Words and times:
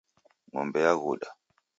Ngombe 0.51 0.79
yaghuda 0.85 1.27